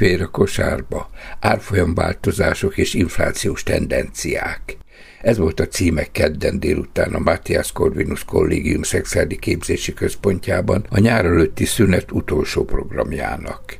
Fér 0.00 0.22
a 0.22 0.28
kosárba? 0.28 1.10
Árfolyamváltozások 1.40 2.76
és 2.78 2.94
inflációs 2.94 3.62
tendenciák. 3.62 4.76
Ez 5.22 5.38
volt 5.38 5.60
a 5.60 5.66
címek 5.66 6.10
kedden 6.12 6.60
délután 6.60 7.14
a 7.14 7.18
Matthias 7.18 7.72
Corvinus 7.72 8.24
Kollégium 8.24 8.82
Szexuális 8.82 9.38
Képzési 9.40 9.92
Központjában 9.92 10.86
a 10.90 10.98
nyár 10.98 11.24
előtti 11.24 11.64
szünet 11.64 12.12
utolsó 12.12 12.64
programjának. 12.64 13.78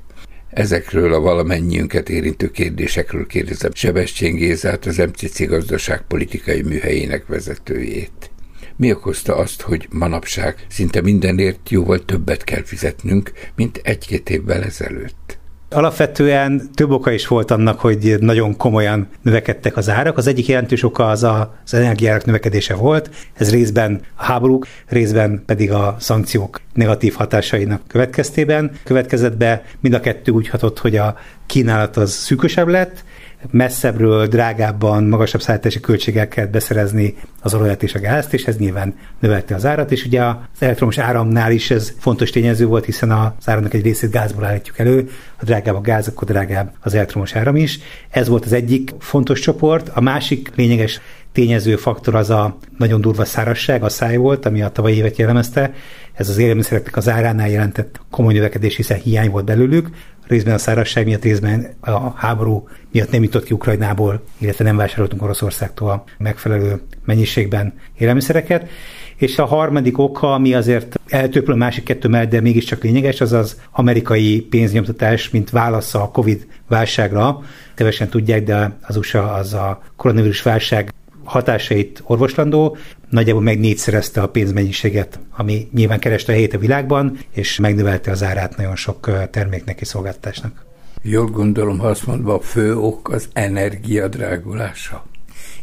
Ezekről 0.51 1.15
a 1.15 1.21
valamennyiünket 1.21 2.09
érintő 2.09 2.51
kérdésekről 2.51 3.27
kérdezem 3.27 3.75
Sebestyén 3.75 4.35
Gézát, 4.35 4.87
az 4.87 4.97
MCC 4.97 5.47
gazdaságpolitikai 5.47 6.63
műhelyének 6.63 7.27
vezetőjét. 7.27 8.31
Mi 8.77 8.93
okozta 8.93 9.37
azt, 9.37 9.61
hogy 9.61 9.89
manapság 9.91 10.67
szinte 10.69 11.01
mindenért 11.01 11.71
jóval 11.71 12.05
többet 12.05 12.45
kell 12.45 12.63
fizetnünk, 12.65 13.33
mint 13.57 13.81
egy-két 13.83 14.31
évvel 14.31 14.63
ezelőtt? 14.63 15.40
Alapvetően 15.73 16.71
több 16.75 16.91
oka 16.91 17.11
is 17.11 17.27
volt 17.27 17.51
annak, 17.51 17.81
hogy 17.81 18.17
nagyon 18.21 18.57
komolyan 18.57 19.09
növekedtek 19.23 19.77
az 19.77 19.89
árak. 19.89 20.17
Az 20.17 20.27
egyik 20.27 20.47
jelentős 20.49 20.83
oka 20.83 21.09
az 21.09 21.23
a, 21.23 21.55
az 21.65 21.75
energiárak 21.75 22.25
növekedése 22.25 22.75
volt. 22.75 23.11
Ez 23.35 23.51
részben 23.51 24.01
a 24.15 24.25
háborúk, 24.25 24.67
részben 24.89 25.43
pedig 25.47 25.73
a 25.73 25.97
szankciók 25.99 26.61
negatív 26.75 27.15
hatásainak 27.15 27.83
következtében 27.87 28.71
következett 28.85 29.37
be. 29.37 29.63
Mind 29.81 29.95
a 29.95 30.01
kettő 30.01 30.33
úgy 30.33 30.49
hatott, 30.49 30.79
hogy 30.79 30.97
a 30.97 31.17
kínálat 31.47 31.97
az 31.97 32.13
szűkösebb 32.13 32.69
lett, 32.69 33.05
messzebbről, 33.51 34.27
drágábban, 34.27 35.05
magasabb 35.05 35.41
szállítási 35.41 35.81
költségekkel 35.81 36.47
beszerezni 36.47 37.15
az 37.41 37.55
olajat 37.55 37.83
és 37.83 37.95
a 37.95 37.99
gázt, 37.99 38.35
és 38.35 38.45
ez 38.45 38.57
nyilván 38.57 38.95
növelte 39.21 39.55
az 39.55 39.67
árat, 39.67 39.93
és 39.93 40.05
ugye 40.05 40.23
az 40.23 40.35
elektromos 40.59 40.99
áramnál 40.99 41.53
is 41.53 41.71
ez 41.71 41.93
fontos 41.99 42.31
tényező 42.31 42.67
volt, 42.67 42.85
hiszen 42.85 43.11
az 43.11 43.49
áramnak 43.49 43.75
egy 43.75 43.83
részét 43.83 44.11
gázból 44.11 44.45
állítjuk 44.45 44.79
elő, 44.79 45.09
ha 45.37 45.45
drágább 45.45 45.75
a 45.75 45.81
gáz, 45.81 46.09
akkor 46.09 46.29
drágább 46.29 46.73
az 46.81 46.95
elektromos 46.95 47.35
áram 47.35 47.57
is. 47.57 47.79
Ez 48.11 48.29
volt 48.29 48.45
az 48.45 48.53
egyik 48.53 48.91
fontos 48.99 49.41
csoport. 49.41 49.89
A 49.89 50.01
másik 50.01 50.51
lényeges 50.55 51.01
tényező 51.33 51.77
faktor 51.77 52.15
az 52.15 52.31
a 52.31 52.57
nagyon 52.79 53.01
durva 53.01 53.25
szárasság, 53.25 53.83
a 53.83 53.89
száj 53.89 54.17
volt, 54.17 54.47
ami 54.47 54.63
a 54.63 54.69
tavalyi 54.69 54.97
évet 54.97 55.17
jellemezte. 55.17 55.73
Ez 56.13 56.29
az 56.29 56.39
élelmiszereknek 56.39 56.97
az 56.97 57.09
áránál 57.09 57.49
jelentett 57.49 58.01
komoly 58.11 58.33
növekedés, 58.33 58.77
hiszen 58.77 58.99
hiány 58.99 59.31
volt 59.31 59.45
belőlük 59.45 59.89
részben 60.31 60.55
a 60.55 60.59
szárazság 60.59 61.05
miatt, 61.05 61.23
részben 61.23 61.67
a 61.81 62.11
háború 62.11 62.69
miatt 62.93 63.11
nem 63.11 63.23
jutott 63.23 63.45
ki 63.45 63.55
Ukrajnából, 63.55 64.23
illetve 64.39 64.65
nem 64.65 64.77
vásároltunk 64.77 65.23
Oroszországtól 65.23 65.91
a 65.91 66.05
megfelelő 66.19 66.81
mennyiségben 67.05 67.75
élelmiszereket. 67.99 68.69
És 69.17 69.39
a 69.39 69.45
harmadik 69.45 69.99
oka, 69.99 70.35
ami 70.35 70.55
azért 70.55 71.01
eltöpül 71.09 71.55
a 71.55 71.57
másik 71.57 71.85
kettő 71.85 72.09
mellett, 72.09 72.31
de 72.31 72.41
mégiscsak 72.41 72.83
lényeges, 72.83 73.21
az 73.21 73.33
az 73.33 73.61
amerikai 73.71 74.41
pénznyomtatás, 74.41 75.31
mint 75.31 75.51
válasz 75.51 75.95
a 75.95 76.11
Covid 76.13 76.47
válságra. 76.69 77.43
Kevesen 77.75 78.09
tudják, 78.09 78.45
de 78.45 78.77
az 78.83 78.97
USA 78.97 79.33
az 79.33 79.55
a 79.55 79.83
koronavírus 79.97 80.43
válság 80.43 80.93
hatásait 81.31 82.03
orvoslandó, 82.07 82.77
nagyjából 83.09 83.43
meg 83.43 83.59
négyszerezte 83.59 84.21
a 84.21 84.29
pénzmennyiséget, 84.29 85.21
ami 85.37 85.69
nyilván 85.73 85.99
kereste 85.99 86.33
a 86.33 86.35
helyét 86.35 86.55
a 86.55 86.59
világban, 86.59 87.19
és 87.31 87.59
megnövelte 87.59 88.11
az 88.11 88.23
árát 88.23 88.57
nagyon 88.57 88.77
sok 88.77 89.31
terméknek 89.31 89.81
és 89.81 89.87
szolgáltatásnak. 89.87 90.65
Jól 91.03 91.27
gondolom, 91.27 91.79
ha 91.79 91.87
azt 91.87 92.07
mondva, 92.07 92.35
a 92.35 92.41
fő 92.41 92.77
ok 92.77 93.09
az 93.09 93.29
energia 93.33 94.09
drágulása. 94.09 95.05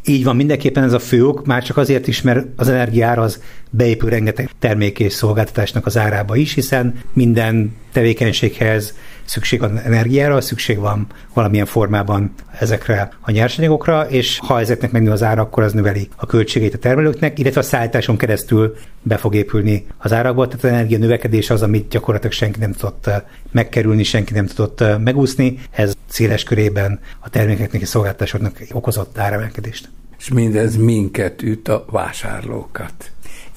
Így 0.05 0.23
van, 0.23 0.35
mindenképpen 0.35 0.83
ez 0.83 0.93
a 0.93 0.99
fő 0.99 1.25
ok, 1.25 1.45
már 1.45 1.63
csak 1.63 1.77
azért 1.77 2.07
is, 2.07 2.21
mert 2.21 2.47
az 2.55 2.69
energiára 2.69 3.21
az 3.21 3.41
beépül 3.69 4.09
rengeteg 4.09 4.49
termék 4.59 4.99
és 4.99 5.13
szolgáltatásnak 5.13 5.85
az 5.85 5.97
árába 5.97 6.35
is, 6.35 6.53
hiszen 6.53 6.99
minden 7.13 7.75
tevékenységhez 7.91 8.93
szükség 9.25 9.59
van 9.59 9.77
energiára, 9.77 10.41
szükség 10.41 10.77
van 10.77 11.07
valamilyen 11.33 11.65
formában 11.65 12.33
ezekre 12.59 13.09
a 13.21 13.31
nyersanyagokra, 13.31 14.09
és 14.09 14.39
ha 14.39 14.59
ezeknek 14.59 14.91
megnő 14.91 15.11
az 15.11 15.23
ára, 15.23 15.41
akkor 15.41 15.63
az 15.63 15.73
növeli 15.73 16.09
a 16.15 16.25
költségét 16.25 16.73
a 16.73 16.77
termelőknek, 16.77 17.39
illetve 17.39 17.59
a 17.59 17.63
szállításon 17.63 18.17
keresztül 18.17 18.75
be 19.01 19.17
fog 19.17 19.35
épülni 19.35 19.85
az 19.97 20.13
árakba, 20.13 20.47
tehát 20.47 20.63
az 20.63 20.69
energia 20.69 20.97
növekedés 20.97 21.49
az, 21.49 21.61
amit 21.61 21.89
gyakorlatilag 21.89 22.33
senki 22.33 22.59
nem 22.59 22.71
tudott 22.71 23.07
eh, 23.07 23.21
megkerülni, 23.51 24.03
senki 24.03 24.33
nem 24.33 24.45
tudott 24.45 24.81
eh, 24.81 24.97
megúszni. 24.97 25.59
Ez 25.71 25.93
széles 26.09 26.43
körében 26.43 26.99
a 27.19 27.29
termékeknek 27.29 27.81
és 27.81 27.87
szolgáltatásoknak 27.87 28.59
okozott 28.71 29.17
áremelkedést. 29.17 29.89
És 30.17 30.29
mindez 30.29 30.75
minket 30.75 31.41
üt 31.41 31.67
a 31.67 31.85
vásárlókat. 31.89 32.93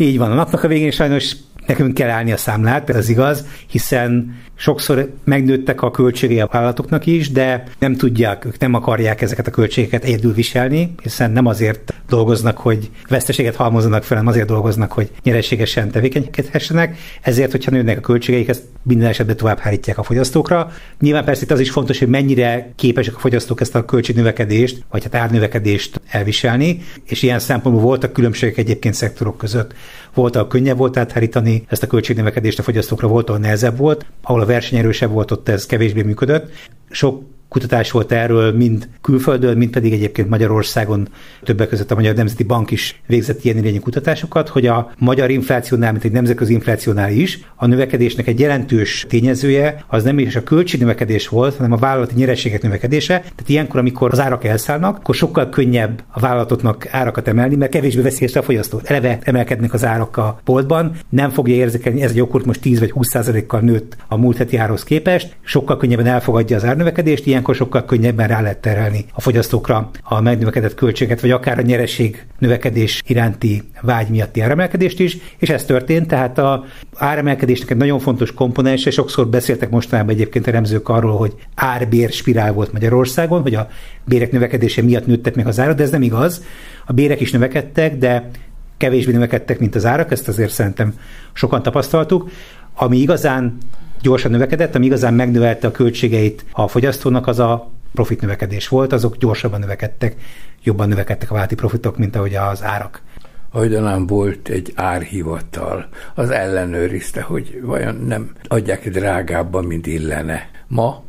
Így 0.00 0.18
van, 0.18 0.30
a 0.30 0.34
napnak 0.34 0.64
a 0.64 0.68
végén 0.68 0.90
sajnos 0.90 1.36
nekünk 1.70 1.94
kell 1.94 2.08
állni 2.08 2.32
a 2.32 2.36
számlát, 2.36 2.90
ez 2.90 3.08
igaz, 3.08 3.44
hiszen 3.66 4.38
sokszor 4.54 5.10
megnőttek 5.24 5.82
a 5.82 5.90
költségei 5.90 6.40
a 6.40 6.48
vállalatoknak 6.52 7.06
is, 7.06 7.30
de 7.30 7.64
nem 7.78 7.96
tudják, 7.96 8.44
ők 8.44 8.58
nem 8.58 8.74
akarják 8.74 9.20
ezeket 9.20 9.46
a 9.46 9.50
költségeket 9.50 10.04
egyedül 10.04 10.32
viselni, 10.32 10.94
hiszen 11.02 11.30
nem 11.30 11.46
azért 11.46 11.94
dolgoznak, 12.08 12.58
hogy 12.58 12.90
veszteséget 13.08 13.56
halmozzanak 13.56 14.04
fel, 14.04 14.16
hanem 14.16 14.32
azért 14.32 14.46
dolgoznak, 14.46 14.92
hogy 14.92 15.10
nyereségesen 15.22 15.90
tevékenykedhessenek. 15.90 16.98
Ezért, 17.20 17.50
hogyha 17.50 17.70
nőnek 17.70 17.98
a 17.98 18.00
költségeik, 18.00 18.48
ezt 18.48 18.62
minden 18.82 19.08
esetben 19.08 19.36
tovább 19.36 19.58
hárítják 19.58 19.98
a 19.98 20.02
fogyasztókra. 20.02 20.72
Nyilván 21.00 21.24
persze 21.24 21.42
itt 21.42 21.50
az 21.50 21.60
is 21.60 21.70
fontos, 21.70 21.98
hogy 21.98 22.08
mennyire 22.08 22.72
képesek 22.76 23.16
a 23.16 23.18
fogyasztók 23.18 23.60
ezt 23.60 23.74
a 23.74 23.84
költségnövekedést, 23.84 24.84
vagy 24.90 25.02
hát 25.02 25.14
árnövekedést 25.14 26.00
elviselni, 26.10 26.82
és 27.04 27.22
ilyen 27.22 27.38
szempontból 27.38 27.84
voltak 27.84 28.12
különbségek 28.12 28.56
egyébként 28.56 28.94
szektorok 28.94 29.36
között. 29.36 29.74
Volt, 30.14 30.46
könnyebb 30.48 30.76
volt 30.76 30.96
áthárítani 30.96 31.59
ezt 31.68 31.82
a 31.82 31.86
költségnövekedést 31.86 32.58
a 32.58 32.62
fogyasztókra, 32.62 33.08
volt, 33.08 33.28
ahol 33.28 33.40
nehezebb 33.40 33.76
volt, 33.76 34.06
ahol 34.22 34.40
a 34.40 34.46
verseny 34.46 34.78
erősebb 34.78 35.10
volt, 35.10 35.30
ott 35.30 35.48
ez 35.48 35.66
kevésbé 35.66 36.02
működött. 36.02 36.52
Sok 36.90 37.22
kutatás 37.50 37.90
volt 37.90 38.12
erről, 38.12 38.52
mind 38.52 38.88
külföldön, 39.00 39.56
mind 39.56 39.70
pedig 39.70 39.92
egyébként 39.92 40.28
Magyarországon, 40.28 41.08
többek 41.42 41.68
között 41.68 41.90
a 41.90 41.94
Magyar 41.94 42.14
Nemzeti 42.14 42.42
Bank 42.42 42.70
is 42.70 43.00
végzett 43.06 43.44
ilyen 43.44 43.56
irányú 43.56 43.80
kutatásokat, 43.80 44.48
hogy 44.48 44.66
a 44.66 44.92
magyar 44.98 45.30
inflációnál, 45.30 45.92
mint 45.92 46.04
egy 46.04 46.12
nemzetközi 46.12 46.52
inflációnál 46.52 47.12
is, 47.12 47.38
a 47.56 47.66
növekedésnek 47.66 48.26
egy 48.26 48.40
jelentős 48.40 49.06
tényezője 49.08 49.84
az 49.86 50.02
nem 50.02 50.18
is 50.18 50.36
a 50.36 50.42
költségnövekedés 50.42 51.28
volt, 51.28 51.56
hanem 51.56 51.72
a 51.72 51.76
vállalati 51.76 52.14
nyereségek 52.14 52.62
növekedése. 52.62 53.18
Tehát 53.18 53.48
ilyenkor, 53.48 53.80
amikor 53.80 54.12
az 54.12 54.20
árak 54.20 54.44
elszállnak, 54.44 54.96
akkor 54.96 55.14
sokkal 55.14 55.48
könnyebb 55.48 56.02
a 56.10 56.20
vállalatoknak 56.20 56.86
árakat 56.90 57.28
emelni, 57.28 57.56
mert 57.56 57.72
kevésbé 57.72 58.02
veszi 58.02 58.24
a 58.38 58.42
fogyasztót. 58.42 58.90
Eleve 58.90 59.18
emelkednek 59.22 59.72
az 59.72 59.84
árak 59.84 60.16
a 60.16 60.40
boltban, 60.44 60.92
nem 61.08 61.30
fogja 61.30 61.54
érzékelni, 61.54 62.02
ez 62.02 62.10
egy 62.10 62.16
jogurt 62.16 62.44
most 62.44 62.60
10 62.60 62.78
vagy 62.78 62.90
20 62.90 63.08
kal 63.46 63.60
nőtt 63.60 63.96
a 64.08 64.16
múlt 64.16 64.36
heti 64.36 64.56
árhoz 64.56 64.84
képest, 64.84 65.36
sokkal 65.44 65.76
könnyebben 65.76 66.06
elfogadja 66.06 66.56
az 66.56 66.64
árnövekedést, 66.64 67.26
ilyen 67.26 67.39
ilyenkor 67.40 67.66
sokkal 67.66 67.84
könnyebben 67.84 68.28
rá 68.28 68.40
lehet 68.40 68.58
terelni 68.58 69.04
a 69.12 69.20
fogyasztókra 69.20 69.90
a 70.02 70.20
megnövekedett 70.20 70.74
költséget, 70.74 71.20
vagy 71.20 71.30
akár 71.30 71.58
a 71.58 71.62
nyereség 71.62 72.26
növekedés 72.38 73.02
iránti 73.06 73.62
vágy 73.80 74.08
miatti 74.08 74.40
áremelkedést 74.40 75.00
is, 75.00 75.16
és 75.38 75.48
ez 75.48 75.64
történt, 75.64 76.06
tehát 76.06 76.38
a 76.38 76.64
áremelkedésnek 76.96 77.70
egy 77.70 77.76
nagyon 77.76 77.98
fontos 77.98 78.34
komponens, 78.34 78.86
és 78.86 78.94
sokszor 78.94 79.28
beszéltek 79.28 79.70
mostanában 79.70 80.14
egyébként 80.14 80.46
a 80.46 80.50
remzők 80.50 80.88
arról, 80.88 81.16
hogy 81.16 81.34
árbér 81.54 82.10
spirál 82.10 82.52
volt 82.52 82.72
Magyarországon, 82.72 83.42
hogy 83.42 83.54
a 83.54 83.68
bérek 84.04 84.32
növekedése 84.32 84.82
miatt 84.82 85.06
nőttek 85.06 85.34
meg 85.34 85.46
az 85.46 85.60
árak, 85.60 85.76
de 85.76 85.82
ez 85.82 85.90
nem 85.90 86.02
igaz. 86.02 86.44
A 86.86 86.92
bérek 86.92 87.20
is 87.20 87.32
növekedtek, 87.32 87.96
de 87.96 88.30
kevésbé 88.76 89.12
növekedtek, 89.12 89.58
mint 89.58 89.74
az 89.74 89.86
árak, 89.86 90.12
ezt 90.12 90.28
azért 90.28 90.52
szerintem 90.52 90.94
sokan 91.32 91.62
tapasztaltuk. 91.62 92.30
Ami 92.74 92.96
igazán 92.98 93.58
gyorsan 94.02 94.30
növekedett, 94.30 94.74
ami 94.74 94.86
igazán 94.86 95.14
megnövelte 95.14 95.66
a 95.66 95.70
költségeit 95.70 96.44
a 96.52 96.68
fogyasztónak, 96.68 97.26
az 97.26 97.38
a 97.38 97.70
profit 97.92 98.20
növekedés 98.20 98.68
volt, 98.68 98.92
azok 98.92 99.16
gyorsabban 99.16 99.60
növekedtek, 99.60 100.16
jobban 100.62 100.88
növekedtek 100.88 101.30
a 101.30 101.34
válti 101.34 101.54
profitok, 101.54 101.98
mint 101.98 102.16
ahogy 102.16 102.34
az 102.34 102.62
árak. 102.62 103.02
Hajdanán 103.50 104.06
volt 104.06 104.48
egy 104.48 104.72
árhivatal, 104.74 105.88
az 106.14 106.30
ellenőrizte, 106.30 107.20
hogy 107.20 107.60
vajon 107.64 107.94
nem 107.94 108.30
adják 108.48 108.88
drágábban, 108.88 109.64
mint 109.64 109.86
illene. 109.86 110.50
Ma 110.66 111.02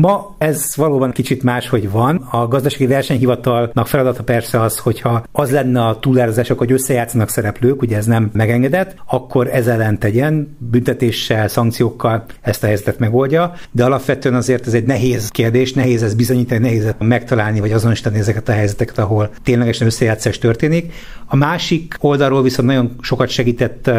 Ma 0.00 0.34
ez 0.38 0.76
valóban 0.76 1.10
kicsit 1.10 1.42
más, 1.42 1.68
hogy 1.68 1.90
van. 1.90 2.16
A 2.30 2.48
gazdasági 2.48 2.86
versenyhivatalnak 2.86 3.86
feladata 3.86 4.22
persze 4.22 4.60
az, 4.60 4.78
hogyha 4.78 5.24
az 5.32 5.50
lenne 5.50 5.86
a 5.86 5.98
túlárazások, 5.98 6.58
hogy 6.58 6.72
összejátszanak 6.72 7.28
szereplők, 7.28 7.82
ugye 7.82 7.96
ez 7.96 8.06
nem 8.06 8.30
megengedett, 8.32 8.94
akkor 9.06 9.48
ez 9.48 9.66
ellen 9.66 9.98
tegyen, 9.98 10.56
büntetéssel, 10.58 11.48
szankciókkal 11.48 12.24
ezt 12.40 12.62
a 12.62 12.66
helyzetet 12.66 12.98
megoldja, 12.98 13.52
de 13.70 13.84
alapvetően 13.84 14.34
azért 14.34 14.66
ez 14.66 14.74
egy 14.74 14.86
nehéz 14.86 15.28
kérdés, 15.28 15.72
nehéz 15.72 16.02
ez 16.02 16.14
bizonyítani, 16.14 16.60
nehéz 16.60 16.94
megtalálni 16.98 17.60
vagy 17.60 17.72
azonosítani 17.72 18.18
ezeket 18.18 18.48
a 18.48 18.52
helyzeteket, 18.52 18.98
ahol 18.98 19.30
ténylegesen 19.42 19.86
összejátszás 19.86 20.38
történik. 20.38 20.92
A 21.26 21.36
másik 21.36 21.96
oldalról 22.00 22.42
viszont 22.42 22.68
nagyon 22.68 22.96
sokat 23.00 23.28
segített 23.28 23.90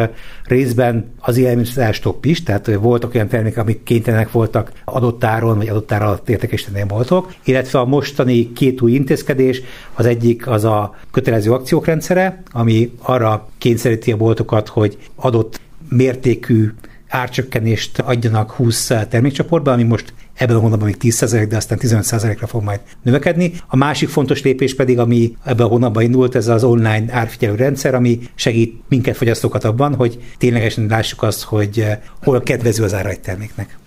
részben 0.44 1.12
az 1.20 1.36
élelmiszer 1.36 1.96
is, 2.22 2.42
tehát 2.42 2.74
voltak 2.74 3.14
olyan 3.14 3.28
termékek, 3.28 3.58
amik 3.58 3.82
kénytelenek 3.82 4.32
voltak 4.32 4.72
adott 4.84 5.24
áron 5.24 5.56
vagy 5.56 5.68
adott 5.68 5.91
ár 5.92 6.02
alatt 6.02 6.28
értékesíteni 6.28 6.84
boltok, 6.84 7.34
illetve 7.44 7.78
a 7.78 7.84
mostani 7.84 8.52
két 8.52 8.80
új 8.80 8.92
intézkedés, 8.92 9.62
az 9.94 10.06
egyik 10.06 10.46
az 10.46 10.64
a 10.64 10.96
kötelező 11.10 11.52
akciók 11.52 11.86
rendszere, 11.86 12.42
ami 12.52 12.92
arra 13.02 13.48
kényszeríti 13.58 14.12
a 14.12 14.16
boltokat, 14.16 14.68
hogy 14.68 14.98
adott 15.14 15.60
mértékű 15.88 16.72
árcsökkenést 17.08 17.98
adjanak 17.98 18.50
20 18.50 18.86
termékcsoportba, 19.08 19.72
ami 19.72 19.82
most 19.82 20.14
ebben 20.34 20.56
a 20.56 20.58
hónapban 20.58 20.86
még 20.86 20.96
10%, 21.00 21.46
de 21.48 21.56
aztán 21.56 21.78
15%-ra 21.80 22.46
fog 22.46 22.62
majd 22.62 22.80
növekedni. 23.02 23.52
A 23.66 23.76
másik 23.76 24.08
fontos 24.08 24.42
lépés 24.42 24.74
pedig, 24.74 24.98
ami 24.98 25.36
ebben 25.44 25.66
a 25.66 25.68
hónapban 25.68 26.02
indult, 26.02 26.34
ez 26.34 26.48
az 26.48 26.64
online 26.64 27.04
árfigyelő 27.10 27.54
rendszer, 27.54 27.94
ami 27.94 28.18
segít 28.34 28.82
minket 28.88 29.16
fogyasztókat 29.16 29.64
abban, 29.64 29.94
hogy 29.94 30.18
ténylegesen 30.38 30.86
lássuk 30.86 31.22
azt, 31.22 31.42
hogy 31.42 31.80
eh, 31.80 31.98
hol 32.22 32.40
kedvező 32.40 32.84
az 32.84 32.94
ára 32.94 33.08
egy 33.08 33.20
terméknek. 33.20 33.80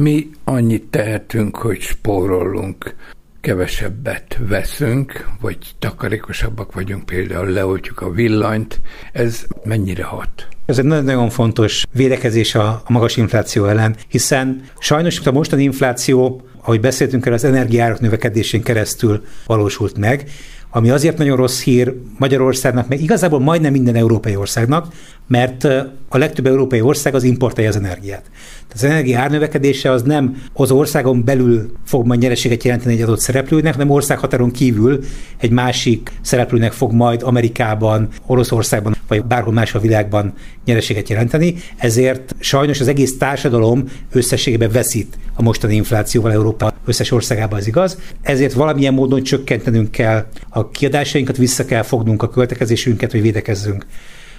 Mi 0.00 0.30
annyit 0.44 0.82
tehetünk, 0.82 1.56
hogy 1.56 1.80
spórolunk 1.80 2.94
kevesebbet 3.40 4.38
veszünk, 4.48 5.28
vagy 5.40 5.58
takarékosabbak 5.78 6.72
vagyunk, 6.72 7.06
például 7.06 7.48
leoltjuk 7.48 8.00
a 8.00 8.10
villanyt, 8.10 8.80
ez 9.12 9.46
mennyire 9.64 10.04
hat? 10.04 10.48
Ez 10.66 10.78
egy 10.78 10.84
nagyon 10.84 11.30
fontos 11.30 11.84
védekezés 11.92 12.54
a, 12.54 12.82
magas 12.88 13.16
infláció 13.16 13.64
ellen, 13.64 13.96
hiszen 14.08 14.62
sajnos 14.78 15.26
a 15.26 15.32
mostani 15.32 15.62
infláció, 15.62 16.42
ahogy 16.60 16.80
beszéltünk 16.80 17.26
el, 17.26 17.32
az 17.32 17.44
energiárak 17.44 18.00
növekedésén 18.00 18.62
keresztül 18.62 19.24
valósult 19.46 19.98
meg, 19.98 20.30
ami 20.70 20.90
azért 20.90 21.18
nagyon 21.18 21.36
rossz 21.36 21.62
hír 21.62 21.94
Magyarországnak, 22.18 22.88
meg 22.88 23.00
igazából 23.00 23.40
majdnem 23.40 23.72
minden 23.72 23.94
európai 23.94 24.36
országnak, 24.36 24.86
mert 25.26 25.64
a 26.08 26.18
legtöbb 26.18 26.46
európai 26.46 26.80
ország 26.80 27.14
az 27.14 27.22
importálja 27.22 27.70
az 27.70 27.76
energiát. 27.76 28.22
Tehát 28.22 28.74
az 28.74 28.84
energia 28.84 29.18
árnövekedése 29.18 29.90
az 29.90 30.02
nem 30.02 30.42
az 30.52 30.70
országon 30.70 31.24
belül 31.24 31.72
fog 31.84 32.06
majd 32.06 32.20
nyereséget 32.20 32.64
jelenteni 32.64 32.94
egy 32.94 33.02
adott 33.02 33.20
szereplőnek, 33.20 33.72
hanem 33.72 33.90
országhatáron 33.90 34.50
kívül 34.50 35.00
egy 35.36 35.50
másik 35.50 36.12
szereplőnek 36.20 36.72
fog 36.72 36.92
majd 36.92 37.22
Amerikában, 37.22 38.08
Oroszországban 38.26 38.96
vagy 39.08 39.24
bárhol 39.24 39.52
más 39.52 39.74
a 39.74 39.80
világban 39.80 40.32
nyereséget 40.64 41.08
jelenteni. 41.08 41.54
Ezért 41.76 42.34
sajnos 42.38 42.80
az 42.80 42.88
egész 42.88 43.18
társadalom 43.18 43.84
összességében 44.12 44.70
veszít 44.70 45.18
a 45.34 45.42
mostani 45.42 45.74
inflációval 45.74 46.32
Európa 46.32 46.72
összes 46.84 47.10
országában, 47.10 47.58
ez 47.58 47.66
igaz. 47.66 47.98
Ezért 48.22 48.52
valamilyen 48.52 48.94
módon 48.94 49.22
csökkentenünk 49.22 49.90
kell 49.90 50.26
kiadásainkat, 50.70 51.36
vissza 51.36 51.64
kell 51.64 51.82
fognunk 51.82 52.22
a 52.22 52.28
költekezésünket, 52.28 53.10
hogy 53.10 53.22
védekezzünk 53.22 53.86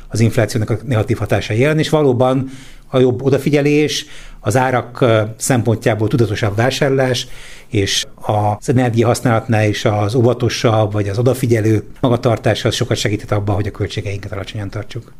az 0.07 0.19
inflációnak 0.19 0.69
a 0.69 0.77
negatív 0.83 1.17
hatásai 1.17 1.63
ellen, 1.63 1.79
és 1.79 1.89
valóban 1.89 2.49
a 2.87 2.99
jobb 2.99 3.21
odafigyelés, 3.21 4.05
az 4.39 4.57
árak 4.57 5.05
szempontjából 5.37 6.07
tudatosabb 6.07 6.55
vásárlás, 6.55 7.27
és 7.67 8.05
az 8.15 8.69
energiahasználatnál 8.69 9.67
is 9.67 9.85
az 9.85 10.15
óvatosabb, 10.15 10.91
vagy 10.91 11.09
az 11.09 11.17
odafigyelő 11.17 11.83
magatartása 11.99 12.67
az 12.67 12.75
sokat 12.75 12.97
segített 12.97 13.31
abban, 13.31 13.55
hogy 13.55 13.67
a 13.67 13.71
költségeinket 13.71 14.31
alacsonyan 14.31 14.69
tartsuk. 14.69 15.13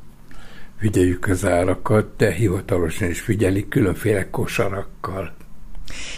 Figyeljük 0.80 1.28
az 1.28 1.46
árakat, 1.46 2.06
de 2.18 2.32
hivatalosan 2.32 3.10
is 3.10 3.20
figyelik 3.20 3.68
különféle 3.68 4.30
kosarakkal. 4.30 5.34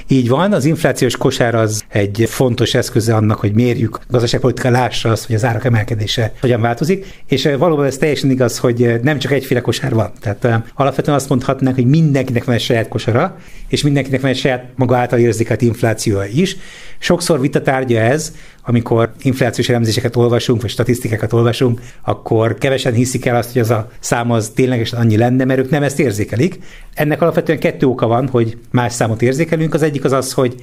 Így 0.07 0.29
van, 0.29 0.53
az 0.53 0.65
inflációs 0.65 1.17
kosár 1.17 1.55
az 1.55 1.83
egy 1.87 2.25
fontos 2.27 2.73
eszköze 2.73 3.15
annak, 3.15 3.39
hogy 3.39 3.53
mérjük 3.53 3.95
a 3.95 3.99
gazdaságpolitika 4.09 4.69
lássa 4.69 5.09
azt, 5.09 5.25
hogy 5.25 5.35
az 5.35 5.45
árak 5.45 5.65
emelkedése 5.65 6.33
hogyan 6.39 6.61
változik, 6.61 7.05
és 7.27 7.45
eh, 7.45 7.57
valóban 7.57 7.85
ez 7.85 7.97
teljesen 7.97 8.29
igaz, 8.29 8.57
hogy 8.57 8.83
eh, 8.83 8.99
nem 8.99 9.19
csak 9.19 9.31
egyféle 9.31 9.61
kosár 9.61 9.93
van. 9.93 10.11
Tehát 10.19 10.43
uh, 10.43 10.53
alapvetően 10.73 11.17
azt 11.17 11.29
mondhatnánk, 11.29 11.75
hogy 11.75 11.85
mindenkinek 11.85 12.43
van 12.43 12.55
egy 12.55 12.61
saját 12.61 12.87
kosara, 12.87 13.37
és 13.67 13.81
mindenkinek 13.81 14.21
van 14.21 14.29
egy 14.29 14.37
saját 14.37 14.65
maga 14.75 14.97
által 14.97 15.19
érzékelt 15.19 15.61
inflációja 15.61 16.29
is. 16.33 16.57
Sokszor 17.03 17.39
vitatárgya 17.39 17.99
ez, 17.99 18.33
amikor 18.63 19.11
inflációs 19.21 19.69
elemzéseket 19.69 20.15
olvasunk, 20.15 20.61
vagy 20.61 20.69
statisztikákat 20.69 21.33
olvasunk, 21.33 21.81
akkor 22.01 22.57
kevesen 22.57 22.93
hiszik 22.93 23.25
el 23.25 23.35
azt, 23.35 23.51
hogy 23.51 23.61
az 23.61 23.69
a 23.69 23.89
szám 23.99 24.31
az 24.31 24.51
ténylegesen 24.55 24.99
annyi 24.99 25.17
lenne, 25.17 25.45
mert 25.45 25.59
ők 25.59 25.69
nem 25.69 25.83
ezt 25.83 25.99
érzékelik. 25.99 26.59
Ennek 26.93 27.21
alapvetően 27.21 27.59
kettő 27.59 27.85
oka 27.85 28.07
van, 28.07 28.27
hogy 28.27 28.57
más 28.71 28.93
számot 28.93 29.21
érzékelünk. 29.21 29.73
Az 29.73 29.81
egyik 29.81 30.03
az 30.03 30.11
az, 30.11 30.33
hogy 30.33 30.55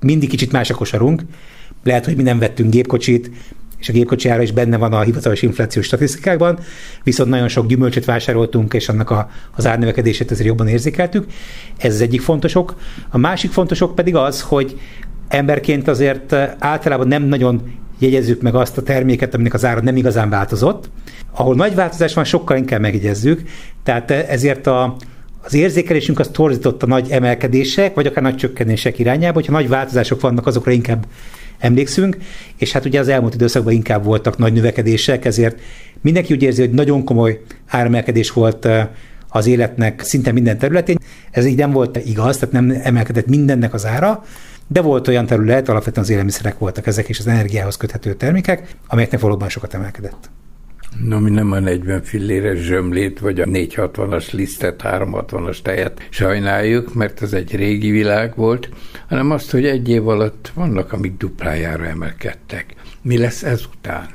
mindig 0.00 0.28
kicsit 0.28 0.52
más 0.52 0.70
a 0.70 0.74
kosarunk. 0.74 1.22
Lehet, 1.84 2.04
hogy 2.04 2.16
mi 2.16 2.22
nem 2.22 2.38
vettünk 2.38 2.70
gépkocsit, 2.70 3.30
és 3.78 3.88
a 3.88 3.92
gépkocsi 3.92 4.28
ára 4.28 4.42
is 4.42 4.52
benne 4.52 4.76
van 4.76 4.92
a 4.92 5.00
hivatalos 5.00 5.42
inflációs 5.42 5.86
statisztikákban, 5.86 6.58
viszont 7.04 7.30
nagyon 7.30 7.48
sok 7.48 7.66
gyümölcsöt 7.66 8.04
vásároltunk, 8.04 8.74
és 8.74 8.88
annak 8.88 9.10
a, 9.10 9.30
az 9.56 9.66
árnövekedését 9.66 10.30
ezért 10.30 10.48
jobban 10.48 10.68
érzékeltük. 10.68 11.26
Ez 11.78 11.94
az 11.94 12.00
egyik 12.00 12.20
fontosok. 12.20 12.74
A 13.10 13.18
másik 13.18 13.50
fontosok 13.50 13.94
pedig 13.94 14.14
az, 14.14 14.40
hogy 14.40 14.76
emberként 15.28 15.88
azért 15.88 16.32
eh, 16.32 16.50
általában 16.58 17.08
nem 17.08 17.22
nagyon 17.22 17.62
jegyezzük 17.98 18.42
meg 18.42 18.54
azt 18.54 18.78
a 18.78 18.82
terméket, 18.82 19.34
aminek 19.34 19.54
az 19.54 19.64
ára 19.64 19.80
nem 19.80 19.96
igazán 19.96 20.30
változott. 20.30 20.90
Ahol 21.32 21.54
nagy 21.54 21.74
változás 21.74 22.14
van, 22.14 22.24
sokkal 22.24 22.56
inkább 22.56 22.80
megjegyezzük. 22.80 23.42
Tehát 23.82 24.10
eh, 24.10 24.26
ezért 24.28 24.66
a, 24.66 24.96
az 25.42 25.54
érzékelésünk 25.54 26.18
az 26.18 26.28
torzított 26.32 26.82
a 26.82 26.86
nagy 26.86 27.10
emelkedések, 27.10 27.94
vagy 27.94 28.06
akár 28.06 28.22
nagy 28.22 28.36
csökkenések 28.36 28.98
irányába, 28.98 29.34
hogyha 29.34 29.52
nagy 29.52 29.68
változások 29.68 30.20
vannak, 30.20 30.46
azokra 30.46 30.70
inkább 30.70 31.06
emlékszünk, 31.58 32.16
és 32.56 32.72
hát 32.72 32.84
ugye 32.84 33.00
az 33.00 33.08
elmúlt 33.08 33.34
időszakban 33.34 33.72
inkább 33.72 34.04
voltak 34.04 34.38
nagy 34.38 34.52
növekedések, 34.52 35.24
ezért 35.24 35.60
mindenki 36.00 36.34
úgy 36.34 36.42
érzi, 36.42 36.60
hogy 36.60 36.70
nagyon 36.70 37.04
komoly 37.04 37.40
áremelkedés 37.66 38.30
volt 38.30 38.64
eh, 38.64 38.88
az 39.28 39.46
életnek 39.46 40.02
szinte 40.02 40.32
minden 40.32 40.58
területén. 40.58 40.96
Ez 41.30 41.44
így 41.44 41.56
nem 41.56 41.70
volt 41.70 41.96
igaz, 42.06 42.36
tehát 42.38 42.54
nem 42.54 42.80
emelkedett 42.82 43.26
mindennek 43.26 43.74
az 43.74 43.86
ára, 43.86 44.24
de 44.68 44.80
volt 44.80 45.08
olyan 45.08 45.26
terület, 45.26 45.68
alapvetően 45.68 46.04
az 46.04 46.10
élelmiszerek 46.10 46.58
voltak 46.58 46.86
ezek, 46.86 47.08
és 47.08 47.18
az 47.18 47.26
energiához 47.26 47.76
köthető 47.76 48.14
termékek, 48.14 48.74
amelyeknek 48.86 49.20
valóban 49.20 49.48
sokat 49.48 49.74
emelkedett. 49.74 50.30
No, 51.04 51.18
mi 51.18 51.30
nem 51.30 51.52
a 51.52 51.58
40 51.58 52.02
filléres 52.02 52.58
zsömlét, 52.58 53.18
vagy 53.18 53.40
a 53.40 53.44
460-as 53.44 54.32
lisztet, 54.32 54.80
360-as 54.84 55.62
tejet 55.62 56.06
sajnáljuk, 56.10 56.94
mert 56.94 57.22
ez 57.22 57.32
egy 57.32 57.56
régi 57.56 57.90
világ 57.90 58.32
volt, 58.36 58.68
hanem 59.08 59.30
azt, 59.30 59.50
hogy 59.50 59.66
egy 59.66 59.88
év 59.88 60.08
alatt 60.08 60.50
vannak, 60.54 60.92
amik 60.92 61.16
duplájára 61.16 61.84
emelkedtek. 61.84 62.74
Mi 63.02 63.18
lesz 63.18 63.42
ezután? 63.42 64.06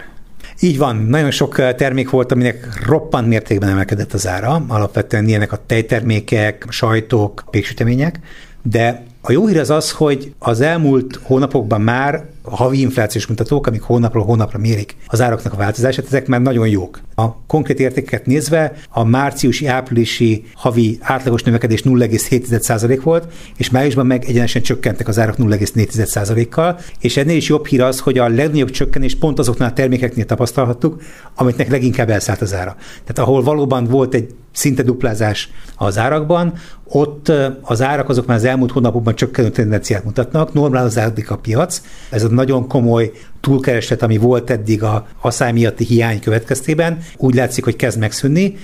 Így 0.59 0.77
van, 0.77 0.95
nagyon 0.95 1.31
sok 1.31 1.59
eh, 1.59 1.73
termék 1.73 2.09
volt, 2.09 2.31
aminek 2.31 2.85
roppant 2.85 3.27
mértékben 3.27 3.69
emelkedett 3.69 4.13
az 4.13 4.27
ára, 4.27 4.65
alapvetően 4.67 5.27
ilyenek 5.27 5.51
a 5.51 5.65
tejtermékek, 5.65 6.65
sajtok, 6.69 7.43
péksütemények, 7.49 8.19
de 8.61 9.03
a 9.25 9.31
jó 9.31 9.47
hír 9.47 9.59
az 9.59 9.69
az, 9.69 9.91
hogy 9.91 10.33
az 10.39 10.61
elmúlt 10.61 11.19
hónapokban 11.23 11.81
már 11.81 12.25
a 12.45 12.55
havi 12.55 12.79
inflációs 12.79 13.27
mutatók, 13.27 13.67
amik 13.67 13.81
hónapról 13.81 14.23
hónapra 14.23 14.59
mérik 14.59 14.95
az 15.07 15.21
áraknak 15.21 15.53
a 15.53 15.57
változását, 15.57 16.05
ezek 16.05 16.27
már 16.27 16.41
nagyon 16.41 16.67
jók. 16.67 17.01
A 17.15 17.45
konkrét 17.45 17.79
értékeket 17.79 18.25
nézve 18.25 18.73
a 18.89 19.03
márciusi, 19.03 19.67
áprilisi 19.67 20.45
havi 20.53 20.97
átlagos 21.01 21.43
növekedés 21.43 21.81
0,7% 21.81 22.99
volt, 23.03 23.33
és 23.57 23.69
májusban 23.69 24.05
meg 24.05 24.25
egyenesen 24.25 24.61
csökkentek 24.61 25.07
az 25.07 25.19
árak 25.19 25.35
0,4%-kal, 25.37 26.79
és 26.99 27.17
ennél 27.17 27.35
is 27.35 27.47
jobb 27.47 27.65
hír 27.65 27.81
az, 27.81 27.99
hogy 27.99 28.17
a 28.17 28.27
legnagyobb 28.27 28.69
csökkenés 28.69 29.15
pont 29.15 29.39
azoknál 29.39 29.69
a 29.69 29.73
termékeknél 29.73 30.25
tapasztalhattuk, 30.25 31.01
amiknek 31.35 31.69
leginkább 31.69 32.09
elszállt 32.09 32.41
az 32.41 32.53
ára. 32.53 32.75
Tehát 33.03 33.29
ahol 33.29 33.43
valóban 33.43 33.85
volt 33.85 34.13
egy 34.13 34.35
szinte 34.53 34.83
duplázás 34.83 35.49
az 35.77 35.97
árakban, 35.97 36.53
ott 36.87 37.31
az 37.61 37.81
árak 37.81 38.09
azok 38.09 38.25
már 38.25 38.37
az 38.37 38.43
elmúlt 38.43 38.71
hónapokban 38.71 39.15
csökkenő 39.15 39.49
tendenciát 39.49 40.03
mutatnak, 40.03 40.53
normalizálódik 40.53 41.31
a 41.31 41.37
piac, 41.37 41.81
ez 42.09 42.23
a 42.23 42.29
nagyon 42.33 42.67
komoly 42.67 43.11
túlkereslet, 43.41 44.01
ami 44.01 44.17
volt 44.17 44.49
eddig 44.49 44.83
a 44.83 45.07
asszály 45.21 45.51
miatti 45.51 45.83
hiány 45.83 46.19
következtében, 46.19 46.97
úgy 47.17 47.35
látszik, 47.35 47.63
hogy 47.63 47.75
kezd 47.75 47.99
megszűnni, 47.99 48.55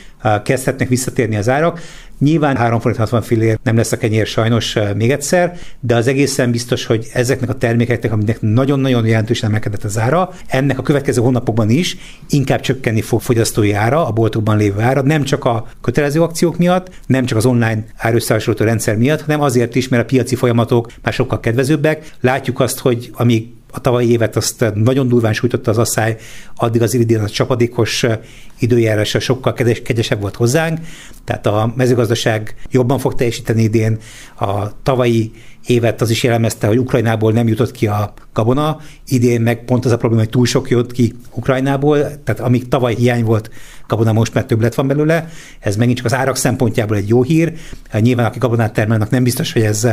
kezdhetnek 0.43 0.88
visszatérni 0.88 1.35
az 1.35 1.49
árak. 1.49 1.81
Nyilván 2.19 2.55
3 2.55 2.79
forint 2.79 2.99
60 2.99 3.21
fillér 3.21 3.59
nem 3.63 3.75
lesz 3.75 3.91
a 3.91 3.97
kenyér 3.97 4.25
sajnos 4.25 4.77
még 4.95 5.11
egyszer, 5.11 5.57
de 5.79 5.95
az 5.95 6.07
egészen 6.07 6.51
biztos, 6.51 6.85
hogy 6.85 7.07
ezeknek 7.13 7.49
a 7.49 7.53
termékeknek, 7.53 8.11
aminek 8.11 8.41
nagyon-nagyon 8.41 9.05
jelentősen 9.05 9.49
emelkedett 9.49 9.83
az 9.83 9.97
ára, 9.97 10.29
ennek 10.47 10.79
a 10.79 10.81
következő 10.81 11.21
hónapokban 11.21 11.69
is 11.69 11.97
inkább 12.29 12.59
csökkenni 12.59 13.01
fog 13.01 13.21
fogyasztói 13.21 13.73
ára, 13.73 14.07
a 14.07 14.11
boltokban 14.11 14.57
lévő 14.57 14.81
ára, 14.81 15.01
nem 15.01 15.23
csak 15.23 15.45
a 15.45 15.67
kötelező 15.81 16.21
akciók 16.21 16.57
miatt, 16.57 16.89
nem 17.05 17.25
csak 17.25 17.38
az 17.38 17.45
online 17.45 17.85
árösszehásolító 17.95 18.65
rendszer 18.65 18.97
miatt, 18.97 19.21
hanem 19.21 19.41
azért 19.41 19.75
is, 19.75 19.88
mert 19.88 20.03
a 20.03 20.05
piaci 20.05 20.35
folyamatok 20.35 20.91
már 21.03 21.13
sokkal 21.13 21.39
kedvezőbbek. 21.39 22.11
Látjuk 22.21 22.59
azt, 22.59 22.79
hogy 22.79 23.09
amíg 23.13 23.47
a 23.71 23.81
tavalyi 23.81 24.11
évet 24.11 24.35
azt 24.35 24.65
nagyon 24.73 25.07
durván 25.07 25.33
sújtotta 25.33 25.71
az 25.71 25.77
asszály, 25.77 26.17
addig 26.55 26.81
az 26.81 26.93
idén 26.93 27.19
a 27.19 27.29
csapadékos 27.29 28.05
időjárása 28.59 29.19
sokkal 29.19 29.53
kegyesebb 29.53 30.21
volt 30.21 30.35
hozzánk, 30.35 30.79
tehát 31.23 31.45
a 31.45 31.73
mezőgazdaság 31.75 32.55
jobban 32.71 32.99
fog 32.99 33.15
teljesíteni 33.15 33.63
idén. 33.63 33.97
A 34.39 34.81
tavalyi 34.83 35.31
évet 35.69 36.01
az 36.01 36.09
is 36.09 36.23
jellemezte, 36.23 36.67
hogy 36.67 36.79
Ukrajnából 36.79 37.31
nem 37.31 37.47
jutott 37.47 37.71
ki 37.71 37.88
a 37.88 38.13
gabona, 38.33 38.79
idén 39.07 39.41
meg 39.41 39.65
pont 39.65 39.85
az 39.85 39.91
a 39.91 39.97
probléma, 39.97 40.21
hogy 40.21 40.31
túl 40.31 40.45
sok 40.45 40.69
jött 40.69 40.91
ki 40.91 41.13
Ukrajnából, 41.33 41.97
tehát 42.23 42.39
amíg 42.39 42.67
tavaly 42.67 42.95
hiány 42.95 43.23
volt 43.23 43.49
gabona, 43.88 44.13
most 44.13 44.33
már 44.33 44.45
többlet 44.45 44.75
van 44.75 44.88
belőle, 44.88 45.29
ez 45.59 45.75
megint 45.75 45.97
csak 45.97 46.05
az 46.05 46.13
árak 46.13 46.35
szempontjából 46.35 46.97
egy 46.97 47.07
jó 47.07 47.23
hír. 47.23 47.53
Nyilván, 47.99 48.25
aki 48.25 48.39
gabonát 48.39 48.73
termelnek, 48.73 49.09
nem 49.09 49.23
biztos, 49.23 49.53
hogy 49.53 49.61
ez 49.61 49.83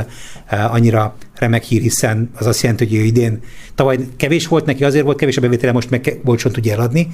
eh, 0.47 0.75
annyira 0.75 1.17
remek 1.35 1.63
hír, 1.63 1.81
hiszen 1.81 2.31
az 2.35 2.47
azt 2.47 2.63
jelenti, 2.63 2.85
hogy 2.85 3.07
idén 3.07 3.41
tavaly 3.75 3.99
kevés 4.17 4.47
volt 4.47 4.65
neki, 4.65 4.85
azért 4.85 5.05
volt 5.05 5.19
kevés 5.19 5.37
a 5.37 5.41
bevétele, 5.41 5.73
most 5.73 5.91
meg 5.91 6.21
olcsón 6.25 6.53
tudja 6.53 6.73
eladni 6.73 7.09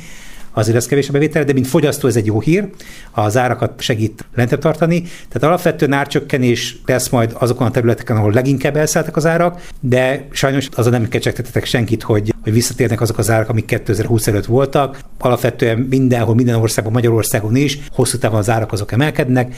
azért 0.53 0.77
ez 0.77 0.87
kevés 0.87 1.09
a 1.09 1.13
bevétel, 1.13 1.45
de 1.45 1.53
mint 1.53 1.67
fogyasztó 1.67 2.09
ez 2.09 2.17
egy 2.17 2.27
jó 2.27 2.41
hír, 2.41 2.69
az 3.11 3.37
árakat 3.37 3.81
segít 3.81 4.25
lentebb 4.35 4.61
tartani. 4.61 5.01
Tehát 5.01 5.43
alapvetően 5.43 5.93
árcsökkenés 5.93 6.77
lesz 6.87 7.09
majd 7.09 7.37
azokon 7.39 7.67
a 7.67 7.71
területeken, 7.71 8.17
ahol 8.17 8.33
leginkább 8.33 8.77
elszálltak 8.77 9.17
az 9.17 9.27
árak, 9.27 9.67
de 9.81 10.27
sajnos 10.31 10.69
az 10.75 10.87
a 10.87 10.91
nem 10.91 11.09
kecsegtetetek 11.09 11.65
senkit, 11.65 12.03
hogy, 12.03 12.35
hogy 12.43 12.53
visszatérnek 12.53 13.01
azok 13.01 13.19
az 13.19 13.31
árak, 13.31 13.49
amik 13.49 13.65
2020 13.65 14.27
előtt 14.27 14.47
voltak. 14.47 14.99
Alapvetően 15.19 15.79
mindenhol, 15.79 16.35
minden 16.35 16.55
országban, 16.55 16.93
Magyarországon 16.93 17.57
is 17.57 17.79
hosszú 17.91 18.19
távon 18.19 18.39
az 18.39 18.51
árak 18.51 18.73
azok 18.73 18.93
emelkednek, 18.93 19.55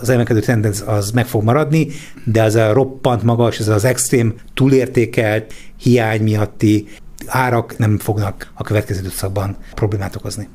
az 0.00 0.08
emelkedő 0.08 0.40
trend 0.40 0.82
az 0.86 1.10
meg 1.10 1.26
fog 1.26 1.42
maradni, 1.42 1.86
de 2.24 2.42
az 2.42 2.54
a 2.54 2.72
roppant 2.72 3.22
magas, 3.22 3.58
ez 3.58 3.68
az 3.68 3.84
extrém 3.84 4.34
túlértékelt 4.54 5.52
hiány 5.76 6.22
miatti 6.22 6.86
árak 7.26 7.78
nem 7.78 7.98
fognak 7.98 8.50
a 8.54 8.62
következő 8.62 9.00
időszakban 9.00 9.56
problémát 9.74 10.16
okozni. 10.16 10.48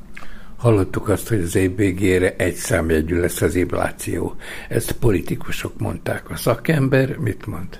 Hallottuk 0.56 1.08
azt, 1.08 1.28
hogy 1.28 1.40
az 1.40 1.54
év 1.54 1.76
végére 1.76 2.34
egy 2.36 2.54
számjegyű 2.54 3.20
lesz 3.20 3.40
az 3.40 3.54
infláció. 3.54 4.34
Ezt 4.68 4.92
politikusok 4.92 5.78
mondták. 5.78 6.30
A 6.30 6.36
szakember 6.36 7.16
mit 7.16 7.46
mond? 7.46 7.78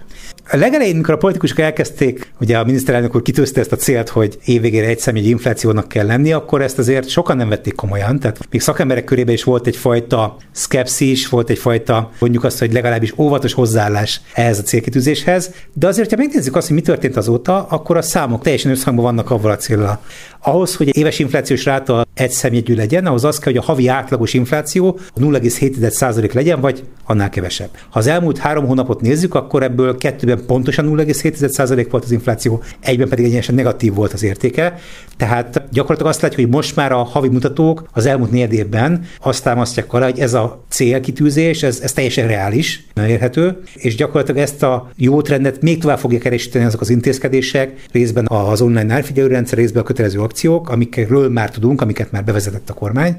A 0.53 0.57
legelején, 0.57 0.95
amikor 0.95 1.15
a 1.15 1.17
politikusok 1.17 1.59
elkezdték, 1.59 2.33
ugye 2.41 2.59
a 2.59 2.65
miniszterelnök 2.65 3.15
úr 3.15 3.23
kitűzte 3.23 3.61
ezt 3.61 3.73
a 3.73 3.77
célt, 3.77 4.09
hogy 4.09 4.39
évvégére 4.45 4.87
egy 4.87 4.99
személy 4.99 5.29
inflációnak 5.29 5.89
kell 5.89 6.07
lenni, 6.07 6.33
akkor 6.33 6.63
ezt 6.63 6.79
azért 6.79 7.09
sokan 7.09 7.37
nem 7.37 7.49
vették 7.49 7.75
komolyan. 7.75 8.19
Tehát 8.19 8.39
még 8.51 8.61
szakemberek 8.61 9.05
körében 9.05 9.35
is 9.35 9.45
volt 9.45 9.67
egyfajta 9.67 10.37
szkepszis, 10.53 11.29
volt 11.29 11.51
egyfajta, 11.51 12.11
mondjuk 12.19 12.45
azt, 12.45 12.59
hogy 12.59 12.73
legalábbis 12.73 13.13
óvatos 13.19 13.53
hozzáállás 13.53 14.21
ehhez 14.35 14.59
a 14.59 14.63
célkitűzéshez. 14.63 15.51
De 15.73 15.87
azért, 15.87 16.11
ha 16.11 16.17
megnézzük 16.17 16.57
azt, 16.57 16.67
hogy 16.67 16.77
mi 16.77 16.83
történt 16.83 17.17
azóta, 17.17 17.67
akkor 17.67 17.97
a 17.97 18.03
számok 18.03 18.43
teljesen 18.43 18.71
összhangban 18.71 19.05
vannak 19.05 19.31
avval 19.31 19.51
a 19.51 19.57
célra. 19.57 20.01
Ahhoz, 20.43 20.77
hogy 20.77 20.97
éves 20.97 21.19
inflációs 21.19 21.65
ráta 21.65 22.07
egy 22.15 22.31
szemjegyű 22.31 22.75
legyen, 22.75 23.07
ahhoz 23.07 23.25
az 23.25 23.39
kell, 23.39 23.53
hogy 23.53 23.63
a 23.63 23.67
havi 23.67 23.89
átlagos 23.89 24.35
infláció 24.35 24.99
0,7% 25.21 26.33
legyen, 26.33 26.61
vagy 26.61 26.85
annál 27.05 27.29
kevesebb. 27.29 27.69
Ha 27.91 27.99
az 27.99 28.07
elmúlt 28.07 28.39
három 28.39 28.67
hónapot 28.67 29.01
nézzük, 29.01 29.35
akkor 29.35 29.63
ebből 29.63 29.97
kettőben 29.97 30.40
pontosan 30.47 30.87
0,7% 30.89 31.87
volt 31.91 32.05
az 32.05 32.11
infláció, 32.11 32.63
egyben 32.81 33.09
pedig 33.09 33.25
egyenesen 33.25 33.55
negatív 33.55 33.95
volt 33.95 34.13
az 34.13 34.23
értéke. 34.23 34.79
Tehát 35.17 35.63
gyakorlatilag 35.71 36.13
azt 36.13 36.21
látjuk, 36.21 36.41
hogy 36.41 36.55
most 36.55 36.77
már 36.77 36.93
a 36.93 37.03
havi 37.03 37.29
mutatók 37.29 37.89
az 37.93 38.07
elmúlt 38.07 38.31
négy 38.31 38.53
évben 38.53 39.05
azt 39.21 39.43
támasztják 39.43 39.93
alá, 39.93 40.05
hogy 40.05 40.19
ez 40.19 40.35
a 40.35 40.65
célkitűzés, 40.69 41.63
ez, 41.63 41.81
ez 41.81 41.93
teljesen 41.93 42.27
reális, 42.27 42.89
érhető, 43.09 43.61
és 43.75 43.97
gyakorlatilag 43.97 44.41
ezt 44.41 44.63
a 44.63 44.91
jó 44.97 45.23
trendet 45.23 45.63
még 45.63 45.81
tovább 45.81 45.99
fogják 45.99 46.25
erősíteni 46.25 46.65
azok 46.65 46.81
az 46.81 46.91
intézkedések, 46.91 47.85
részben 47.93 48.27
az 48.29 48.61
online 48.61 48.95
árfigyelőrendszer, 48.95 49.59
részben 49.59 49.83
a 49.83 49.87
kötelező 49.87 50.21
akciók, 50.21 50.69
amikről 50.69 51.29
már 51.29 51.51
tudunk, 51.51 51.81
amiket 51.81 52.11
már 52.11 52.25
bevezetett 52.25 52.71
a 52.71 52.75
kormány. 52.75 53.17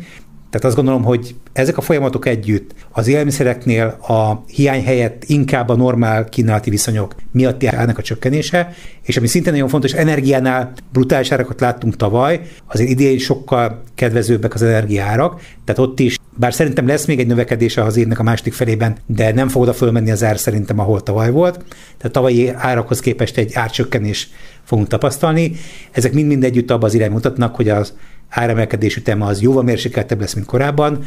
Tehát 0.52 0.68
azt 0.68 0.76
gondolom, 0.76 1.04
hogy 1.04 1.36
ezek 1.54 1.78
a 1.78 1.82
folyamatok 1.82 2.26
együtt 2.26 2.72
az 2.92 3.08
élelmiszereknél 3.08 3.86
a 4.08 4.44
hiány 4.48 4.84
helyett 4.84 5.24
inkább 5.24 5.70
a 5.70 5.76
normál 5.76 6.26
kínálati 6.26 6.70
viszonyok 6.70 7.16
miatt 7.32 7.64
állnak 7.64 7.98
a 7.98 8.02
csökkenése, 8.02 8.74
és 9.02 9.18
ami 9.18 9.28
szintén 9.28 9.52
nagyon 9.52 9.68
fontos, 9.68 9.94
energiánál 9.94 10.72
brutális 10.92 11.32
árakat 11.32 11.60
láttunk 11.60 11.96
tavaly, 11.96 12.42
azért 12.68 12.90
idén 12.90 13.18
sokkal 13.18 13.84
kedvezőbbek 13.96 14.54
az 14.54 14.62
energiárak, 14.62 15.42
tehát 15.66 15.82
ott 15.82 16.00
is, 16.00 16.18
bár 16.38 16.54
szerintem 16.54 16.88
lesz 16.88 17.06
még 17.06 17.20
egy 17.20 17.28
növekedése 17.28 17.84
az 17.84 17.98
évnek 17.98 18.20
a 18.20 18.24
második 18.24 18.54
felében, 18.54 18.98
de 19.06 19.34
nem 19.34 19.48
fog 19.48 19.62
oda 19.62 19.74
fölmenni 19.74 20.12
az 20.12 20.24
ár 20.24 20.38
szerintem, 20.38 20.80
ahol 20.80 21.04
tavaly 21.04 21.32
volt. 21.32 21.64
Tehát 21.98 22.12
tavalyi 22.12 22.50
árakhoz 22.50 23.00
képest 23.00 23.38
egy 23.38 23.52
árcsökkenés 23.54 24.30
fogunk 24.64 24.88
tapasztalni. 24.88 25.52
Ezek 25.92 26.14
mind-mind 26.14 26.44
együtt 26.44 26.72
abban 26.72 26.90
az 26.90 26.94
irány 26.94 27.12
mutatnak, 27.12 27.56
hogy 27.56 27.70
az 27.70 27.94
áremelkedés 28.32 28.96
üteme 28.96 29.26
az 29.26 29.42
jóval 29.42 29.64
mérsékeltebb 29.64 30.20
lesz, 30.20 30.34
mint 30.34 30.46
korábban, 30.46 31.04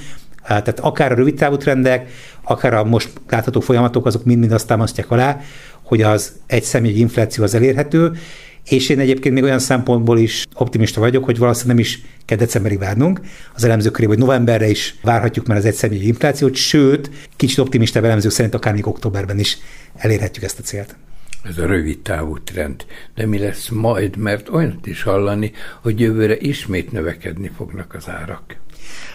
tehát 0.46 0.80
akár 0.80 1.12
a 1.12 1.14
rövid 1.14 1.34
távú 1.34 1.56
trendek, 1.56 2.10
akár 2.42 2.74
a 2.74 2.84
most 2.84 3.10
látható 3.28 3.60
folyamatok, 3.60 4.06
azok 4.06 4.24
mind-mind 4.24 4.52
azt 4.52 4.66
támasztják 4.66 5.10
alá, 5.10 5.40
hogy 5.82 6.02
az 6.02 6.32
egy 6.46 6.62
személy 6.62 6.94
infláció 6.94 7.44
az 7.44 7.54
elérhető, 7.54 8.12
és 8.64 8.88
én 8.88 8.98
egyébként 8.98 9.34
még 9.34 9.44
olyan 9.44 9.58
szempontból 9.58 10.18
is 10.18 10.46
optimista 10.54 11.00
vagyok, 11.00 11.24
hogy 11.24 11.38
valószínűleg 11.38 11.76
nem 11.76 11.84
is 11.84 12.02
kell 12.24 12.38
decemberig 12.38 12.78
várnunk. 12.78 13.20
Az 13.54 13.64
elemzők 13.64 13.92
körében, 13.92 14.16
hogy 14.16 14.26
novemberre 14.26 14.68
is 14.68 14.94
várhatjuk 15.02 15.46
már 15.46 15.56
az 15.56 15.64
egy 15.64 15.74
személyi 15.74 16.06
inflációt, 16.06 16.54
sőt, 16.54 17.10
kicsit 17.36 17.58
optimista 17.58 17.98
elemzők 17.98 18.32
szerint 18.32 18.54
akár 18.54 18.72
még 18.74 18.86
októberben 18.86 19.38
is 19.38 19.58
elérhetjük 19.96 20.44
ezt 20.44 20.58
a 20.58 20.62
célt 20.62 20.96
ez 21.48 21.58
a 21.58 21.66
rövid 21.66 22.00
távú 22.00 22.38
trend. 22.38 22.84
De 23.14 23.26
mi 23.26 23.38
lesz 23.38 23.68
majd, 23.68 24.16
mert 24.16 24.48
olyat 24.48 24.86
is 24.86 25.02
hallani, 25.02 25.52
hogy 25.82 26.00
jövőre 26.00 26.36
ismét 26.36 26.92
növekedni 26.92 27.50
fognak 27.56 27.94
az 27.94 28.08
árak. 28.08 28.62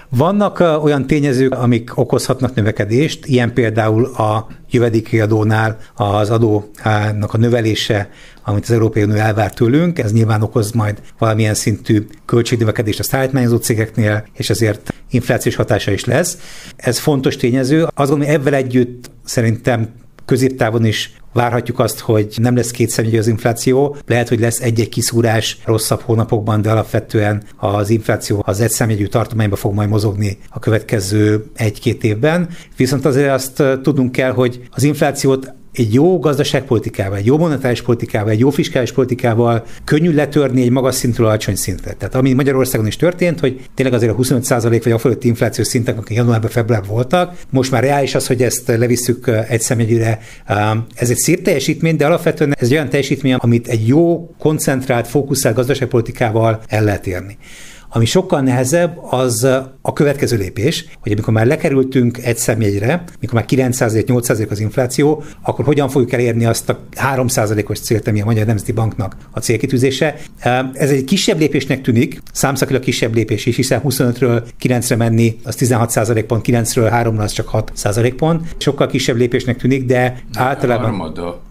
Vannak 0.10 0.60
olyan 0.84 1.08
tényezők, 1.08 1.54
amik 1.54 1.98
okozhatnak 1.98 2.56
növekedést, 2.56 3.26
ilyen 3.26 3.54
például 3.54 4.06
a 4.06 4.48
jövedéki 4.70 5.20
adónál 5.20 5.78
az 5.96 6.30
adónak 6.30 7.34
a 7.34 7.38
növelése, 7.38 8.10
amit 8.44 8.64
az 8.64 8.72
Európai 8.72 9.04
Unió 9.04 9.16
elvár 9.16 9.54
tőlünk, 9.54 10.00
ez 10.00 10.14
nyilván 10.14 10.42
okoz 10.42 10.72
majd 10.72 11.02
valamilyen 11.18 11.54
szintű 11.54 12.08
költségnövekedést 12.26 13.00
a 13.00 13.04
szállítmányozó 13.04 13.58
cégeknél, 13.58 14.26
és 14.34 14.50
ezért 14.50 14.94
inflációs 15.10 15.56
hatása 15.56 15.92
is 15.92 16.06
lesz. 16.06 16.38
Ez 16.76 17.00
fontos 17.00 17.36
tényező. 17.36 17.84
Azt 17.84 17.94
gondolom, 17.96 18.26
hogy 18.26 18.34
ebben 18.34 18.54
együtt 18.54 19.12
szerintem 19.24 19.90
középtávon 20.30 20.86
is 20.86 21.14
Várhatjuk 21.34 21.80
azt, 21.80 22.00
hogy 22.00 22.34
nem 22.42 22.56
lesz 22.56 22.72
kétszerű 22.72 23.18
az 23.18 23.28
infláció, 23.28 23.96
lehet, 24.08 24.30
hogy 24.30 24.40
lesz 24.40 24.60
egy-egy 24.60 24.90
kiszúrás 24.90 25.58
rosszabb 25.66 26.02
hónapokban, 26.02 26.62
de 26.62 26.72
alapvetően 26.72 27.44
az 27.58 27.90
infláció 27.90 28.44
az 28.46 28.62
egyszámjegyű 28.62 29.06
tartományba 29.06 29.56
fog 29.56 29.74
majd 29.74 29.90
mozogni 29.90 30.38
a 30.50 30.60
következő 30.60 31.46
egy-két 31.56 32.04
évben. 32.04 32.50
Viszont 32.78 33.06
azért 33.06 33.32
azt 33.32 33.64
tudnunk 33.82 34.12
kell, 34.12 34.32
hogy 34.32 34.62
az 34.72 34.84
inflációt 34.84 35.54
egy 35.74 35.94
jó 35.94 36.20
gazdaságpolitikával, 36.20 37.18
egy 37.18 37.26
jó 37.26 37.38
monetáris 37.38 37.82
politikával, 37.82 38.32
egy 38.32 38.40
jó 38.40 38.50
fiskális 38.50 38.92
politikával 38.92 39.66
könnyű 39.84 40.14
letörni 40.14 40.62
egy 40.62 40.70
magas 40.70 40.96
szintről 40.96 41.28
alacsony 41.28 41.56
szintre. 41.56 41.94
Tehát 41.94 42.16
ami 42.16 42.34
Magyarországon 42.34 42.88
is 42.88 42.96
történt, 42.96 43.40
hogy 43.40 43.62
tényleg 43.76 43.96
azért 43.96 44.12
a 44.12 44.16
25% 44.16 44.82
vagy 44.84 44.92
a 44.92 44.98
fölötti 44.98 45.28
inflációs 45.28 45.68
szintek, 45.68 45.98
akik 45.98 46.18
januárban, 46.18 46.50
februárban 46.50 46.90
voltak, 46.90 47.36
most 47.50 47.72
már 47.72 47.84
reális 47.84 48.16
az, 48.16 48.28
hogy 48.28 48.44
ezt 48.44 48.68
levisszük 48.68 49.32
egy 49.50 49.62
személyre. 49.62 50.20
Ez 50.96 51.10
egy 51.10 51.18
szép 51.18 51.44
teljesítmény, 51.44 51.96
de 51.96 52.06
alapvetően 52.06 52.54
ez 52.58 52.68
egy 52.68 52.74
olyan 52.74 52.90
teljesítmény, 52.90 53.34
amit 53.34 53.68
egy 53.68 53.88
jó, 53.88 54.30
koncentrált, 54.40 55.08
fókuszált 55.08 55.56
gazdaságpolitikával 55.56 56.62
el 56.68 56.84
lehet 56.84 57.08
érni. 57.08 57.38
Ami 57.92 58.06
sokkal 58.06 58.42
nehezebb, 58.42 58.98
az 59.10 59.44
a 59.82 59.94
következő 59.94 60.38
lépés, 60.38 60.86
hogy 61.02 61.12
amikor 61.12 61.34
már 61.34 61.46
lekerültünk 61.46 62.18
egy 62.18 62.38
személyre, 62.38 63.04
mikor 63.20 63.36
már 63.36 63.46
9%-8% 63.48 64.50
az 64.50 64.60
infláció, 64.60 65.24
akkor 65.42 65.66
hogyan 65.66 65.90
fogjuk 65.90 66.12
elérni 66.12 66.46
azt 66.46 66.70
a 66.70 66.80
3%-os 67.16 67.80
célt, 67.80 68.08
ami 68.08 68.22
a 68.22 68.26
Magyar 68.26 68.46
Nemzeti 68.46 68.72
Banknak 68.72 69.16
a 69.32 69.40
célkitűzése. 69.40 70.16
Ez 70.74 70.90
egy 70.90 71.04
kisebb 71.04 71.40
lépésnek 71.40 71.82
tűnik, 71.82 72.22
számszakilag 72.32 72.82
kisebb 72.82 73.14
lépés 73.14 73.46
is, 73.46 73.56
hiszen 73.56 73.82
25-ről 73.86 74.44
9-re 74.62 74.96
menni, 74.96 75.40
az 75.44 75.56
16 75.56 76.22
pont, 76.22 76.46
9-ről 76.48 76.90
3-ra 76.94 77.18
az 77.18 77.32
csak 77.32 77.50
6% 77.54 78.14
pont. 78.18 78.56
Sokkal 78.58 78.88
kisebb 78.88 79.16
lépésnek 79.16 79.58
tűnik, 79.58 79.86
de, 79.86 80.22
de 80.34 80.40
általában... 80.40 80.90
Harmada 80.90 81.48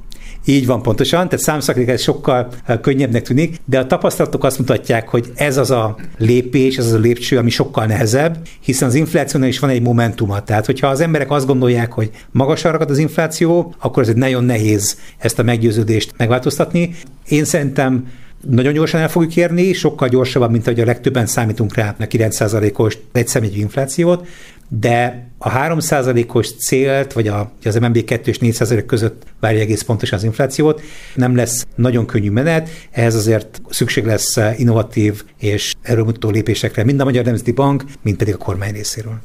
így 0.48 0.66
van 0.66 0.82
pontosan, 0.82 1.28
tehát 1.28 1.44
számszaklik 1.44 1.88
ez 1.88 2.02
sokkal 2.02 2.48
eh, 2.64 2.78
könnyebbnek 2.78 3.22
tűnik, 3.22 3.56
de 3.64 3.78
a 3.78 3.86
tapasztalatok 3.86 4.44
azt 4.44 4.58
mutatják, 4.58 5.08
hogy 5.08 5.32
ez 5.34 5.56
az 5.56 5.70
a 5.70 5.96
lépés, 6.18 6.76
ez 6.76 6.86
az 6.86 6.92
a 6.92 6.98
lépcső, 6.98 7.38
ami 7.38 7.50
sokkal 7.50 7.86
nehezebb, 7.86 8.36
hiszen 8.60 8.88
az 8.88 8.94
inflációnál 8.94 9.48
is 9.48 9.58
van 9.58 9.70
egy 9.70 9.82
momentuma. 9.82 10.42
Tehát, 10.42 10.66
hogyha 10.66 10.86
az 10.86 11.00
emberek 11.00 11.30
azt 11.30 11.46
gondolják, 11.46 11.92
hogy 11.92 12.10
magasra 12.30 12.70
ragad 12.70 12.90
az 12.90 12.98
infláció, 12.98 13.74
akkor 13.78 14.02
ez 14.02 14.08
egy 14.08 14.16
nagyon 14.16 14.44
nehéz 14.44 14.98
ezt 15.18 15.38
a 15.38 15.42
meggyőződést 15.42 16.14
megváltoztatni. 16.16 16.94
Én 17.28 17.44
szerintem 17.44 18.06
nagyon 18.46 18.72
gyorsan 18.72 19.00
el 19.00 19.08
fogjuk 19.08 19.36
érni, 19.36 19.72
sokkal 19.72 20.08
gyorsabban, 20.08 20.50
mint 20.50 20.66
ahogy 20.66 20.80
a 20.80 20.84
legtöbben 20.84 21.26
számítunk 21.26 21.74
rá 21.74 21.94
a 21.98 22.04
9%-os 22.04 22.98
egyszemélyű 23.12 23.60
inflációt, 23.60 24.26
de 24.68 25.26
a 25.38 25.50
3%-os 25.50 26.54
célt, 26.56 27.12
vagy 27.12 27.28
a, 27.28 27.52
az 27.64 27.76
MNB 27.76 28.04
2 28.04 28.30
és 28.30 28.38
4% 28.40 28.84
között 28.86 29.22
várja 29.40 29.60
egész 29.60 29.82
pontosan 29.82 30.18
az 30.18 30.24
inflációt, 30.24 30.80
nem 31.14 31.36
lesz 31.36 31.66
nagyon 31.74 32.06
könnyű 32.06 32.30
menet, 32.30 32.68
ehhez 32.90 33.14
azért 33.14 33.60
szükség 33.68 34.04
lesz 34.04 34.36
innovatív 34.56 35.24
és 35.38 35.74
erőmutató 35.82 36.30
lépésekre 36.30 36.84
mind 36.84 37.00
a 37.00 37.04
Magyar 37.04 37.24
Nemzeti 37.24 37.52
Bank, 37.52 37.84
mind 38.02 38.16
pedig 38.16 38.34
a 38.34 38.38
kormány 38.38 38.72
részéről. 38.72 39.20